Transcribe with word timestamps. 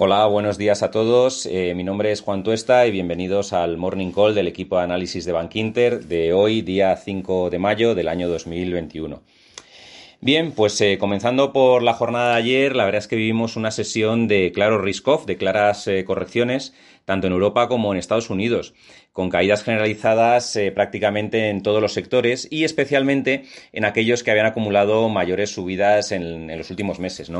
Hola, 0.00 0.24
buenos 0.26 0.58
días 0.58 0.84
a 0.84 0.92
todos. 0.92 1.44
Eh, 1.46 1.74
mi 1.74 1.82
nombre 1.82 2.12
es 2.12 2.20
Juan 2.20 2.44
Tuesta 2.44 2.86
y 2.86 2.92
bienvenidos 2.92 3.52
al 3.52 3.76
Morning 3.78 4.12
Call 4.12 4.32
del 4.32 4.46
equipo 4.46 4.76
de 4.76 4.84
análisis 4.84 5.24
de 5.24 5.32
Bankinter 5.32 6.04
de 6.04 6.32
hoy, 6.32 6.62
día 6.62 6.96
5 6.96 7.50
de 7.50 7.58
mayo 7.58 7.96
del 7.96 8.06
año 8.06 8.28
2021. 8.28 9.20
Bien, 10.20 10.52
pues 10.52 10.80
eh, 10.82 10.98
comenzando 10.98 11.52
por 11.52 11.82
la 11.82 11.94
jornada 11.94 12.34
de 12.34 12.38
ayer, 12.38 12.76
la 12.76 12.84
verdad 12.84 13.00
es 13.00 13.08
que 13.08 13.16
vivimos 13.16 13.56
una 13.56 13.72
sesión 13.72 14.28
de 14.28 14.52
claro 14.52 14.80
risk-off, 14.80 15.26
de 15.26 15.36
claras 15.36 15.88
eh, 15.88 16.04
correcciones, 16.04 16.74
tanto 17.08 17.26
en 17.26 17.32
Europa 17.32 17.68
como 17.68 17.90
en 17.90 17.98
Estados 17.98 18.28
Unidos, 18.28 18.74
con 19.14 19.30
caídas 19.30 19.64
generalizadas 19.64 20.54
eh, 20.56 20.70
prácticamente 20.72 21.48
en 21.48 21.62
todos 21.62 21.80
los 21.80 21.94
sectores 21.94 22.46
y 22.50 22.64
especialmente 22.64 23.44
en 23.72 23.86
aquellos 23.86 24.22
que 24.22 24.30
habían 24.30 24.44
acumulado 24.44 25.08
mayores 25.08 25.50
subidas 25.50 26.12
en, 26.12 26.46
los 26.58 26.68
últimos 26.68 26.98
meses. 26.98 27.32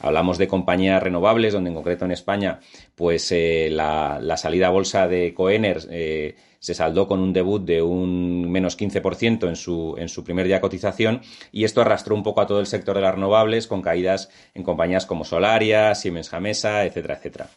Hablamos 0.00 0.38
de 0.38 0.48
compañías 0.48 1.00
renovables, 1.00 1.52
donde 1.52 1.70
en 1.70 1.76
concreto 1.76 2.04
en 2.04 2.10
España, 2.10 2.58
pues 2.96 3.32
la, 3.32 4.18
la, 4.20 4.36
salida 4.36 4.66
a 4.66 4.70
bolsa 4.70 5.06
de 5.06 5.32
Coeners 5.34 5.86
se 5.86 6.74
saldó 6.74 7.06
con 7.06 7.20
un 7.20 7.32
debut 7.32 7.64
de 7.64 7.80
un 7.80 8.50
menos 8.50 8.76
15% 8.76 9.48
en 9.48 9.54
su, 9.54 9.94
en 9.98 10.08
su 10.08 10.24
primer 10.24 10.46
día 10.46 10.56
de 10.56 10.62
cotización 10.62 11.20
y 11.52 11.62
esto 11.62 11.80
arrastró 11.80 12.16
un 12.16 12.24
poco 12.24 12.40
a 12.40 12.46
todo 12.48 12.58
el 12.58 12.66
sector 12.66 12.96
de 12.96 13.02
las 13.02 13.14
renovables 13.14 13.68
con 13.68 13.82
caídas 13.82 14.30
en 14.52 14.64
compañías 14.64 15.06
como 15.06 15.24
Solaria, 15.24 15.94
Siemens 15.94 16.28
Gamesa, 16.28 16.84
etcétera, 16.84 17.14
etcétera. 17.14 17.50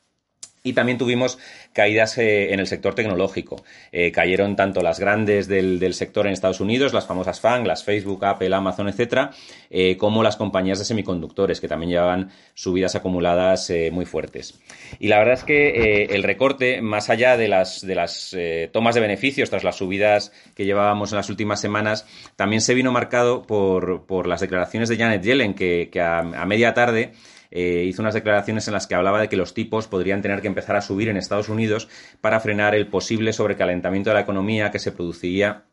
Y 0.65 0.73
también 0.73 0.97
tuvimos 0.97 1.37
caídas 1.73 2.17
eh, 2.17 2.51
en 2.51 2.59
el 2.59 2.65
sector 2.65 2.95
tecnológico. 2.95 3.63
Eh, 3.91 4.11
cayeron 4.11 4.55
tanto 4.55 4.81
las 4.81 4.99
grandes 4.99 5.47
del, 5.47 5.93
sector 5.93 6.25
en 6.25 6.33
Estados 6.33 6.59
Unidos, 6.59 6.91
las 6.91 7.05
famosas 7.05 7.39
FANG, 7.39 7.67
las 7.67 7.83
Facebook, 7.83 8.25
Apple, 8.25 8.53
Amazon, 8.53 8.89
etcétera, 8.89 9.29
eh, 9.69 9.95
como 9.95 10.23
las 10.23 10.37
compañías 10.37 10.79
de 10.79 10.85
semiconductores, 10.85 11.61
que 11.61 11.67
también 11.67 11.91
llevaban 11.91 12.31
subidas 12.55 12.95
acumuladas 12.95 13.71
muy 13.91 14.05
fuertes. 14.05 14.59
Y 14.99 15.07
la 15.07 15.19
verdad 15.19 15.35
es 15.35 15.43
que 15.43 16.05
el 16.05 16.23
recorte, 16.23 16.81
más 16.81 17.11
allá 17.11 17.37
de 17.37 17.47
las, 17.47 17.85
de 17.85 17.93
las 17.93 18.35
tomas 18.71 18.95
de 18.95 19.01
beneficios 19.01 19.51
tras 19.51 19.63
las 19.63 19.75
subidas 19.75 20.31
que 20.55 20.65
llevábamos 20.65 21.11
en 21.11 21.17
las 21.17 21.29
últimas 21.29 21.61
semanas, 21.61 22.07
también 22.35 22.61
se 22.61 22.73
vino 22.73 22.91
marcado 22.91 23.43
por, 23.43 24.05
por 24.07 24.25
las 24.25 24.41
declaraciones 24.41 24.89
de 24.89 24.97
Janet 24.97 25.21
Yellen, 25.21 25.53
que, 25.53 25.91
a 26.01 26.45
media 26.45 26.73
tarde 26.73 27.11
eh, 27.51 27.83
hizo 27.87 28.01
unas 28.01 28.13
declaraciones 28.13 28.67
en 28.67 28.73
las 28.73 28.87
que 28.87 28.95
hablaba 28.95 29.21
de 29.21 29.29
que 29.29 29.37
los 29.37 29.53
tipos 29.53 29.87
podrían 29.87 30.21
tener 30.21 30.41
que 30.41 30.47
empezar 30.47 30.75
a 30.75 30.81
subir 30.81 31.09
en 31.09 31.17
Estados 31.17 31.49
Unidos 31.49 31.87
para 32.21 32.39
frenar 32.39 32.75
el 32.75 32.87
posible 32.87 33.33
sobrecalentamiento 33.33 34.09
de 34.09 34.15
la 34.15 34.21
economía 34.21 34.71
que 34.71 34.79
se 34.79 34.91
produciría 34.91 35.65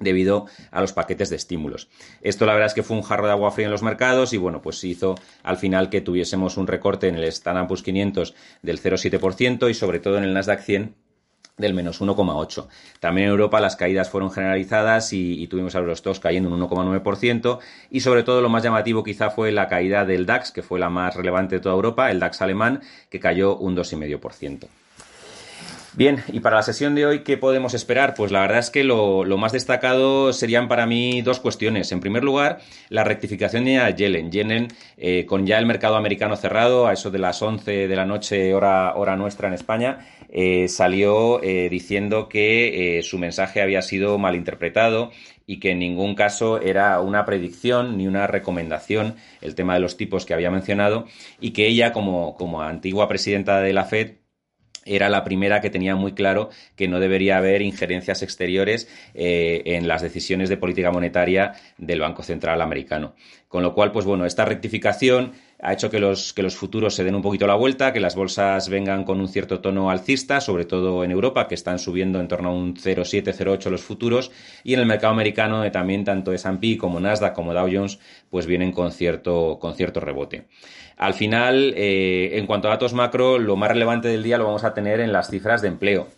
debido 0.00 0.46
a 0.70 0.80
los 0.80 0.92
paquetes 0.92 1.30
de 1.30 1.36
estímulos. 1.36 1.88
Esto 2.20 2.46
la 2.46 2.52
verdad 2.52 2.66
es 2.66 2.74
que 2.74 2.82
fue 2.82 2.96
un 2.96 3.02
jarro 3.02 3.26
de 3.26 3.32
agua 3.32 3.52
fría 3.52 3.66
en 3.66 3.72
los 3.72 3.82
mercados 3.82 4.32
y 4.32 4.38
bueno, 4.38 4.60
pues 4.60 4.82
hizo 4.84 5.14
al 5.42 5.56
final 5.56 5.88
que 5.88 6.00
tuviésemos 6.00 6.56
un 6.56 6.66
recorte 6.66 7.08
en 7.08 7.14
el 7.14 7.24
Standard 7.24 7.68
500 7.68 8.34
del 8.62 8.80
0,7% 8.80 9.70
y 9.70 9.74
sobre 9.74 10.00
todo 10.00 10.18
en 10.18 10.24
el 10.24 10.34
Nasdaq 10.34 10.60
100 10.60 11.03
del 11.56 11.74
menos 11.74 12.00
1,8. 12.00 12.66
También 13.00 13.26
en 13.26 13.30
Europa 13.30 13.60
las 13.60 13.76
caídas 13.76 14.10
fueron 14.10 14.30
generalizadas 14.30 15.12
y, 15.12 15.46
tuvimos 15.46 15.74
a 15.76 15.80
los 15.80 16.02
dos 16.02 16.18
cayendo 16.18 16.48
un 16.48 16.60
1,9% 16.60 17.58
y 17.90 18.00
sobre 18.00 18.22
todo 18.22 18.40
lo 18.40 18.48
más 18.48 18.62
llamativo 18.62 19.04
quizá 19.04 19.30
fue 19.30 19.52
la 19.52 19.68
caída 19.68 20.04
del 20.04 20.26
DAX, 20.26 20.50
que 20.50 20.62
fue 20.62 20.80
la 20.80 20.90
más 20.90 21.14
relevante 21.14 21.56
de 21.56 21.60
toda 21.60 21.74
Europa, 21.74 22.10
el 22.10 22.18
DAX 22.18 22.42
alemán, 22.42 22.80
que 23.08 23.20
cayó 23.20 23.56
un 23.56 23.76
2,5%. 23.76 24.68
Bien, 25.96 26.24
y 26.32 26.40
para 26.40 26.56
la 26.56 26.64
sesión 26.64 26.96
de 26.96 27.06
hoy, 27.06 27.20
¿qué 27.20 27.36
podemos 27.36 27.72
esperar? 27.72 28.14
Pues 28.14 28.32
la 28.32 28.40
verdad 28.40 28.58
es 28.58 28.70
que 28.70 28.82
lo, 28.82 29.24
más 29.38 29.52
destacado 29.52 30.32
serían 30.32 30.66
para 30.66 30.86
mí 30.86 31.22
dos 31.22 31.38
cuestiones. 31.38 31.92
En 31.92 32.00
primer 32.00 32.24
lugar, 32.24 32.58
la 32.88 33.04
rectificación 33.04 33.64
de 33.64 33.94
Yellen. 33.96 34.32
Yellen, 34.32 34.68
eh, 34.96 35.24
con 35.24 35.46
ya 35.46 35.56
el 35.56 35.66
mercado 35.66 35.94
americano 35.94 36.34
cerrado, 36.34 36.88
a 36.88 36.92
eso 36.94 37.12
de 37.12 37.20
las 37.20 37.40
11 37.40 37.86
de 37.86 37.94
la 37.94 38.06
noche, 38.06 38.54
hora, 38.54 39.14
nuestra 39.16 39.46
en 39.46 39.54
España, 39.54 39.98
eh, 40.30 40.66
salió 40.66 41.40
eh, 41.44 41.68
diciendo 41.70 42.28
que 42.28 43.00
su 43.04 43.16
mensaje 43.18 43.62
había 43.62 43.80
sido 43.80 44.18
malinterpretado 44.18 45.12
y 45.46 45.60
que 45.60 45.70
en 45.70 45.78
ningún 45.78 46.16
caso 46.16 46.60
era 46.60 47.00
una 47.00 47.24
predicción 47.24 47.96
ni 47.98 48.08
una 48.08 48.26
recomendación 48.26 49.14
el 49.40 49.54
tema 49.54 49.74
de 49.74 49.80
los 49.80 49.96
tipos 49.96 50.26
que 50.26 50.34
había 50.34 50.50
mencionado 50.50 51.06
y 51.40 51.52
que 51.52 51.68
ella, 51.68 51.92
como, 51.92 52.34
como 52.34 52.62
antigua 52.62 53.06
presidenta 53.06 53.60
de 53.60 53.72
la 53.72 53.84
Fed, 53.84 54.23
era 54.84 55.08
la 55.08 55.24
primera 55.24 55.60
que 55.60 55.70
tenía 55.70 55.96
muy 55.96 56.12
claro 56.12 56.50
que 56.76 56.88
no 56.88 57.00
debería 57.00 57.36
haber 57.36 57.62
injerencias 57.62 58.22
exteriores 58.22 58.88
eh, 59.14 59.62
en 59.66 59.88
las 59.88 60.02
decisiones 60.02 60.48
de 60.48 60.56
política 60.56 60.90
monetaria 60.90 61.52
del 61.78 62.00
Banco 62.00 62.22
Central 62.22 62.60
americano. 62.60 63.14
Con 63.48 63.62
lo 63.62 63.74
cual, 63.74 63.92
pues 63.92 64.04
bueno, 64.04 64.26
esta 64.26 64.44
rectificación 64.44 65.32
ha 65.60 65.72
hecho 65.72 65.90
que 65.90 65.98
los, 65.98 66.32
que 66.32 66.42
los 66.42 66.56
futuros 66.56 66.94
se 66.94 67.04
den 67.04 67.14
un 67.14 67.22
poquito 67.22 67.46
la 67.46 67.54
vuelta, 67.54 67.92
que 67.92 68.00
las 68.00 68.14
bolsas 68.14 68.68
vengan 68.68 69.04
con 69.04 69.20
un 69.20 69.28
cierto 69.28 69.60
tono 69.60 69.90
alcista, 69.90 70.40
sobre 70.40 70.64
todo 70.64 71.04
en 71.04 71.10
Europa, 71.10 71.48
que 71.48 71.54
están 71.54 71.78
subiendo 71.78 72.20
en 72.20 72.28
torno 72.28 72.50
a 72.50 72.52
un 72.52 72.74
0,7, 72.74 73.34
0,8 73.34 73.70
los 73.70 73.82
futuros, 73.82 74.30
y 74.62 74.74
en 74.74 74.80
el 74.80 74.86
mercado 74.86 75.12
americano 75.12 75.62
de 75.62 75.70
también 75.70 76.04
tanto 76.04 76.32
S&P 76.32 76.76
como 76.76 77.00
Nasdaq 77.00 77.34
como 77.34 77.54
Dow 77.54 77.68
Jones, 77.72 77.98
pues 78.30 78.46
vienen 78.46 78.72
con 78.72 78.92
cierto, 78.92 79.58
con 79.60 79.74
cierto 79.74 80.00
rebote. 80.00 80.46
Al 80.96 81.14
final, 81.14 81.74
eh, 81.76 82.38
en 82.38 82.46
cuanto 82.46 82.68
a 82.68 82.72
datos 82.72 82.92
macro, 82.92 83.38
lo 83.38 83.56
más 83.56 83.70
relevante 83.70 84.08
del 84.08 84.22
día 84.22 84.38
lo 84.38 84.44
vamos 84.44 84.64
a 84.64 84.74
tener 84.74 85.00
en 85.00 85.12
las 85.12 85.30
cifras 85.30 85.62
de 85.62 85.68
empleo. 85.68 86.08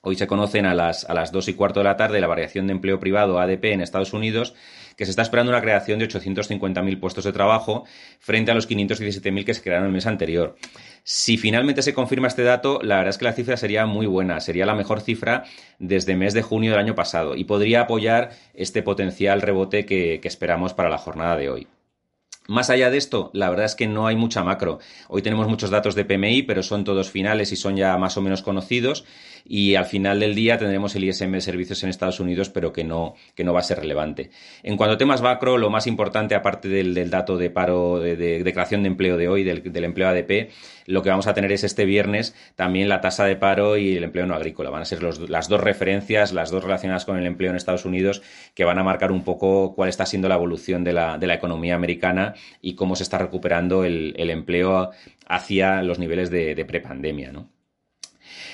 Hoy 0.00 0.16
se 0.16 0.26
conocen 0.26 0.66
a 0.66 0.74
las, 0.74 1.04
a 1.04 1.14
las 1.14 1.32
2 1.32 1.48
y 1.48 1.54
cuarto 1.54 1.80
de 1.80 1.84
la 1.84 1.96
tarde 1.96 2.20
la 2.20 2.28
variación 2.28 2.66
de 2.66 2.72
empleo 2.72 3.00
privado 3.00 3.40
ADP 3.40 3.64
en 3.66 3.80
Estados 3.80 4.12
Unidos, 4.12 4.54
que 4.96 5.04
se 5.04 5.10
está 5.10 5.22
esperando 5.22 5.52
una 5.52 5.60
creación 5.60 5.98
de 5.98 6.08
850.000 6.08 6.98
puestos 6.98 7.24
de 7.24 7.32
trabajo 7.32 7.84
frente 8.18 8.50
a 8.50 8.54
los 8.54 8.68
517.000 8.68 9.44
que 9.44 9.54
se 9.54 9.62
crearon 9.62 9.86
el 9.86 9.92
mes 9.92 10.06
anterior. 10.06 10.56
Si 11.04 11.36
finalmente 11.36 11.82
se 11.82 11.94
confirma 11.94 12.28
este 12.28 12.42
dato, 12.42 12.80
la 12.82 12.96
verdad 12.96 13.10
es 13.10 13.18
que 13.18 13.26
la 13.26 13.32
cifra 13.32 13.56
sería 13.56 13.86
muy 13.86 14.06
buena, 14.06 14.40
sería 14.40 14.66
la 14.66 14.74
mejor 14.74 15.00
cifra 15.00 15.44
desde 15.78 16.12
el 16.12 16.18
mes 16.18 16.34
de 16.34 16.42
junio 16.42 16.70
del 16.70 16.80
año 16.80 16.94
pasado 16.94 17.36
y 17.36 17.44
podría 17.44 17.82
apoyar 17.82 18.30
este 18.54 18.82
potencial 18.82 19.42
rebote 19.42 19.84
que 19.84 20.20
esperamos 20.24 20.74
para 20.74 20.88
la 20.88 20.98
jornada 20.98 21.36
de 21.36 21.50
hoy. 21.50 21.68
Más 22.48 22.70
allá 22.70 22.90
de 22.90 22.98
esto, 22.98 23.30
la 23.32 23.50
verdad 23.50 23.66
es 23.66 23.74
que 23.74 23.88
no 23.88 24.06
hay 24.06 24.14
mucha 24.14 24.44
macro. 24.44 24.78
Hoy 25.08 25.20
tenemos 25.22 25.48
muchos 25.48 25.70
datos 25.70 25.96
de 25.96 26.04
PMI, 26.04 26.42
pero 26.42 26.62
son 26.62 26.84
todos 26.84 27.10
finales 27.10 27.50
y 27.50 27.56
son 27.56 27.76
ya 27.76 27.96
más 27.98 28.16
o 28.16 28.22
menos 28.22 28.42
conocidos. 28.42 29.04
Y 29.48 29.76
al 29.76 29.84
final 29.84 30.18
del 30.18 30.34
día 30.34 30.58
tendremos 30.58 30.96
el 30.96 31.04
ISM 31.04 31.32
de 31.32 31.40
servicios 31.40 31.82
en 31.84 31.90
Estados 31.90 32.18
Unidos, 32.18 32.50
pero 32.50 32.72
que 32.72 32.82
no, 32.82 33.14
que 33.34 33.44
no 33.44 33.52
va 33.52 33.60
a 33.60 33.62
ser 33.62 33.78
relevante. 33.78 34.30
En 34.64 34.76
cuanto 34.76 34.94
a 34.94 34.98
temas 34.98 35.22
macro, 35.22 35.56
lo 35.56 35.70
más 35.70 35.86
importante, 35.86 36.34
aparte 36.34 36.68
del, 36.68 37.10
dato 37.10 37.36
de 37.36 37.50
paro, 37.50 38.00
de, 38.00 38.42
creación 38.52 38.82
de 38.82 38.88
empleo 38.88 39.16
de 39.16 39.28
hoy, 39.28 39.44
del, 39.44 39.84
empleo 39.84 40.08
ADP, 40.08 40.50
lo 40.86 41.02
que 41.02 41.10
vamos 41.10 41.28
a 41.28 41.34
tener 41.34 41.52
es 41.52 41.62
este 41.62 41.84
viernes 41.84 42.34
también 42.56 42.88
la 42.88 43.00
tasa 43.00 43.24
de 43.24 43.36
paro 43.36 43.76
y 43.76 43.96
el 43.96 44.04
empleo 44.04 44.26
no 44.26 44.34
agrícola. 44.34 44.70
Van 44.70 44.82
a 44.82 44.84
ser 44.84 45.02
las 45.02 45.48
dos 45.48 45.60
referencias, 45.60 46.32
las 46.32 46.50
dos 46.50 46.64
relacionadas 46.64 47.04
con 47.04 47.16
el 47.16 47.26
empleo 47.26 47.50
en 47.50 47.56
Estados 47.56 47.84
Unidos, 47.84 48.22
que 48.54 48.64
van 48.64 48.78
a 48.78 48.82
marcar 48.82 49.12
un 49.12 49.22
poco 49.22 49.74
cuál 49.74 49.88
está 49.88 50.06
siendo 50.06 50.28
la 50.28 50.34
evolución 50.34 50.82
de 50.82 50.92
la, 50.92 51.18
de 51.18 51.26
la 51.26 51.34
economía 51.34 51.76
americana 51.76 52.34
y 52.60 52.74
cómo 52.74 52.96
se 52.96 53.04
está 53.04 53.18
recuperando 53.18 53.84
el, 53.84 54.14
empleo 54.30 54.90
hacia 55.28 55.82
los 55.82 56.00
niveles 56.00 56.30
de, 56.30 56.54
de 56.54 56.64
prepandemia, 56.64 57.30
¿no? 57.30 57.55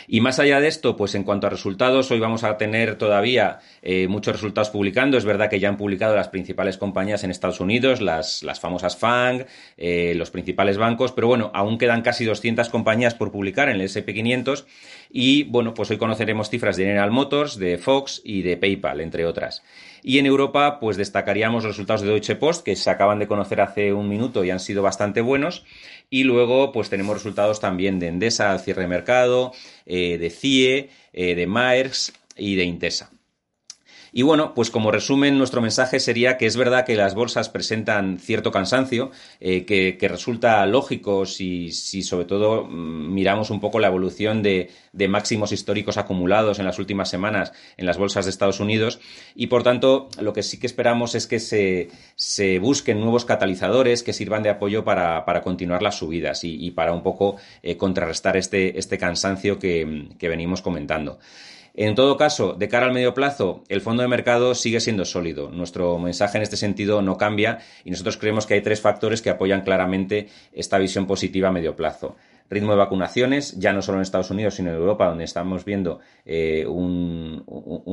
Y 0.07 0.21
más 0.21 0.39
allá 0.39 0.61
de 0.61 0.69
esto, 0.69 0.97
pues 0.97 1.15
en 1.15 1.25
cuanto 1.25 1.47
a 1.47 1.51
resultados, 1.51 2.11
hoy 2.11 2.21
vamos 2.21 2.45
a 2.45 2.57
tener 2.57 2.97
todavía 2.97 3.59
eh, 3.83 4.09
muchos 4.09 4.35
resultados 4.35 4.71
publicando. 4.71 5.17
Es 5.17 5.25
verdad 5.25 5.49
que 5.49 5.61
ya 5.61 5.69
han 5.69 5.77
publicado 5.77 6.15
las 6.17 6.29
principales 6.29 6.79
compañías 6.79 7.25
en 7.25 7.31
Estados 7.31 7.61
Unidos, 7.61 8.01
las, 8.01 8.43
las 8.43 8.61
famosas 8.61 8.97
FANG, 8.97 9.47
eh, 9.77 10.15
los 10.17 10.31
principales 10.31 10.79
bancos, 10.79 11.13
pero 11.13 11.29
bueno, 11.29 11.51
aún 11.55 11.79
quedan 11.79 12.03
casi 12.03 12.25
200 12.25 12.69
compañías 12.69 13.15
por 13.15 13.33
publicar 13.33 13.69
en 13.69 13.81
el 13.81 13.89
SP500 13.89 14.65
y 15.13 15.45
bueno, 15.45 15.75
pues 15.75 15.91
hoy 15.91 15.99
conoceremos 15.99 16.49
cifras 16.49 16.77
de 16.77 16.85
General 16.85 17.11
Motors, 17.11 17.59
de 17.59 17.77
Fox 17.77 18.23
y 18.25 18.41
de 18.41 18.57
PayPal, 18.57 19.01
entre 19.03 19.27
otras. 19.27 19.63
Y 20.03 20.19
en 20.19 20.25
Europa, 20.25 20.81
pues 20.81 20.97
destacaríamos 20.97 21.65
los 21.65 21.75
resultados 21.75 22.01
de 22.01 22.09
Deutsche 22.09 22.35
Post, 22.35 22.65
que 22.65 22.75
se 22.77 22.89
acaban 22.89 23.19
de 23.19 23.29
conocer 23.29 23.61
hace 23.61 23.93
un 23.93 24.09
minuto 24.09 24.43
y 24.43 24.51
han 24.51 24.59
sido 24.59 24.83
bastante 24.83 25.21
buenos. 25.21 25.65
Y 26.09 26.25
luego, 26.25 26.73
pues 26.73 26.89
tenemos 26.89 27.15
resultados 27.15 27.61
también 27.61 27.99
de 27.99 28.09
Endesa 28.09 28.59
cierre 28.59 28.83
de 28.83 28.89
mercado, 28.89 29.53
eh, 29.85 30.17
de 30.17 30.31
CIE, 30.31 30.89
eh, 31.13 31.35
de 31.35 31.47
Maersk 31.47 32.15
y 32.37 32.57
de 32.57 32.65
Intesa. 32.65 33.11
Y 34.15 34.21
bueno, 34.23 34.53
pues 34.55 34.71
como 34.71 34.91
resumen, 34.91 35.39
nuestro 35.39 35.63
mensaje 35.63 35.99
sería 35.99 36.37
que 36.37 36.45
es 36.45 36.59
verdad 36.59 36.85
que 36.85 36.97
las 36.97 37.15
bolsas 37.15 37.49
presentan 37.49 38.19
cierto 38.19 38.53
cansancio, 38.53 39.11
eh, 39.41 39.65
que, 39.65 39.97
resulta 40.07 40.67
lógico 40.67 41.25
si, 41.25 41.73
si, 41.73 42.03
sobre 42.03 42.27
todo 42.27 42.65
mm, 42.65 43.15
miramos 43.15 43.49
un 43.49 43.59
poco 43.59 43.79
la 43.79 43.87
evolución 43.87 44.43
de, 44.43 44.69
máximos 45.09 45.53
históricos 45.53 45.97
acumulados 45.97 46.59
en 46.59 46.67
las 46.67 46.79
últimas 46.79 47.09
semanas 47.09 47.53
en 47.79 47.87
las 47.87 47.97
bolsas 47.97 48.27
de 48.27 48.31
Estados 48.31 48.61
Unidos. 48.61 49.01
Y 49.35 49.47
por 49.47 49.63
tanto, 49.63 50.09
lo 50.21 50.35
que 50.35 50.43
sí 50.43 50.61
que 50.61 50.67
esperamos 50.67 51.15
es 51.15 51.27
que 51.27 51.41
se, 51.41 51.89
se 52.15 52.59
busquen 52.59 53.01
nuevos 53.01 53.25
catalizadores 53.25 54.03
que 54.03 54.13
sirvan 54.13 54.43
de 54.43 54.51
apoyo 54.51 54.85
para, 54.85 55.25
continuar 55.43 55.83
las 55.83 55.97
subidas 55.97 56.45
y, 56.45 56.71
para 56.73 56.93
un 56.93 57.03
poco 57.03 57.37
eh, 57.63 57.79
contrarrestar 57.79 58.37
este, 58.37 58.79
este 58.79 58.99
cansancio 58.99 59.59
que 59.59 60.07
venimos 60.21 60.61
comentando. 60.61 61.19
En 61.75 61.95
todo 61.95 62.19
caso, 62.19 62.53
de 62.53 62.69
cara 62.69 62.87
al 62.87 62.93
medio 62.93 63.15
plazo, 63.15 63.65
el 63.69 63.81
fondo 63.81 64.03
de 64.03 64.09
mercado 64.09 64.55
sigue 64.55 64.79
siendo 64.81 65.07
sólido. 65.07 65.51
Nuestro 65.51 65.99
mensaje 65.99 66.37
en 66.37 66.43
este 66.43 66.59
sentido 66.59 67.01
no 67.01 67.17
cambia 67.17 67.61
y 67.83 67.91
nosotros 67.91 68.19
creemos 68.19 68.47
que 68.47 68.55
hay 68.55 68.61
tres 68.61 68.83
factores 68.83 69.23
que 69.23 69.31
apoyan 69.31 69.63
claramente 69.63 70.29
esta 70.53 70.77
visión 70.77 71.07
positiva 71.07 71.49
a 71.49 71.53
medio 71.53 71.75
plazo. 71.75 72.17
ritmo 72.51 72.73
de 72.73 72.79
vacunaciones, 72.79 73.59
ya 73.59 73.73
no 73.73 73.81
solo 73.81 73.97
en 73.97 74.03
Estados 74.03 74.31
Unidos, 74.31 74.57
sino 74.57 74.69
en 74.69 74.77
Europa, 74.77 75.09
donde 75.09 75.25
estamos 75.25 75.65
viendo 75.65 76.01
eh, 76.27 76.67
un, 76.67 77.43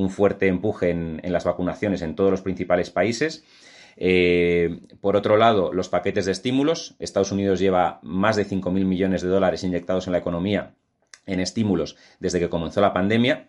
fuerte 0.09 0.47
empuje 0.47 0.89
en, 0.89 1.21
las 1.23 1.45
vacunaciones 1.45 2.01
en 2.01 2.15
todos 2.15 2.31
los 2.31 2.41
principales 2.41 2.89
países. 2.89 3.45
Eh, 3.95 4.81
por 4.99 5.15
otro 5.15 5.37
lado, 5.37 5.71
los 5.71 5.87
paquetes 5.87 6.25
de 6.25 6.33
estímulos. 6.33 6.97
Estados 6.99 7.31
Unidos 7.31 7.61
lleva 7.61 7.99
más 8.03 8.35
de 8.35 8.45
5.000 8.45 8.71
millones 8.83 9.21
de 9.21 9.29
dólares 9.29 9.63
inyectados 9.63 10.07
en 10.07 10.13
la 10.13 10.19
economía 10.19 10.73
en 11.25 11.39
estímulos 11.39 11.95
desde 12.19 12.39
que 12.39 12.49
comenzó 12.49 12.81
la 12.81 12.93
pandemia. 12.93 13.47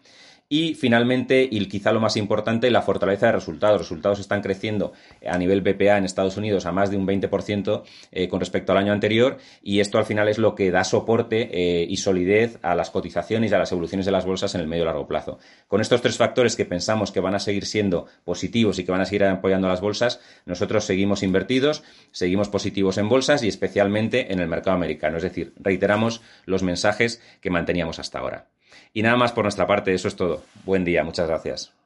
Y 0.53 0.75
finalmente, 0.75 1.49
y 1.49 1.65
quizá 1.67 1.93
lo 1.93 2.01
más 2.01 2.17
importante, 2.17 2.73
la 2.73 2.83
fortaleza 2.83 3.27
de 3.27 3.33
resultados. 3.33 3.75
Los 3.75 3.89
resultados 3.89 4.19
están 4.19 4.43
creciendo 4.43 4.93
a 5.25 5.39
nivel 5.39 5.61
BPA 5.61 5.97
en 5.97 6.05
Estados 6.05 6.37
Unidos 6.37 6.67
a 6.67 6.73
más 6.73 6.91
de 6.91 6.97
un 6.97 7.07
20% 7.07 7.85
eh, 8.11 8.27
con 8.27 8.41
respecto 8.41 8.73
al 8.73 8.79
año 8.79 8.93
anterior 8.93 9.39
y 9.63 9.79
esto 9.79 9.99
al 9.99 10.07
final 10.07 10.29
es 10.29 10.39
lo 10.39 10.57
que 10.57 10.73
da 10.73 10.83
soporte 10.83 11.51
eh, 11.53 11.87
y 11.89 11.99
solidez 11.99 12.59
a 12.63 12.75
las 12.75 12.91
cotizaciones 12.91 13.53
y 13.53 13.55
a 13.55 13.59
las 13.59 13.71
evoluciones 13.71 14.07
de 14.07 14.11
las 14.11 14.27
bolsas 14.27 14.53
en 14.57 14.61
el 14.61 14.67
medio 14.67 14.83
y 14.83 14.87
largo 14.87 15.07
plazo. 15.07 15.39
Con 15.69 15.81
estos 15.81 16.03
tres 16.03 16.17
factores 16.17 16.57
que 16.57 16.65
pensamos 16.65 17.13
que 17.13 17.21
van 17.21 17.37
a 17.37 17.39
seguir 17.39 17.65
siendo 17.65 18.07
positivos 18.25 18.81
y 18.81 18.85
que 18.85 18.91
van 18.91 19.03
a 19.03 19.07
seguir 19.07 19.23
apoyando 19.27 19.69
a 19.69 19.71
las 19.71 19.81
bolsas, 19.81 20.19
nosotros 20.47 20.85
seguimos 20.85 21.23
invertidos, 21.23 21.85
seguimos 22.11 22.49
positivos 22.49 22.99
en 22.99 23.09
bolsas 23.09 23.45
y 23.45 23.49
especialmente 23.49 24.33
en 24.33 24.41
el 24.41 24.49
mercado 24.49 24.75
americano. 24.75 25.19
Es 25.19 25.23
decir, 25.23 25.53
reiteramos 25.61 26.23
los 26.45 26.65
mensajes 26.65 27.23
que 27.41 27.51
manteníamos 27.51 28.01
hasta 28.01 28.19
ahora. 28.19 28.49
Y 28.93 29.03
nada 29.03 29.17
más 29.17 29.33
por 29.33 29.45
nuestra 29.45 29.67
parte, 29.67 29.95
eso 29.95 30.09
es 30.09 30.17
todo. 30.17 30.43
Buen 30.65 30.85
día, 30.85 31.05
muchas 31.05 31.29
gracias. 31.29 31.80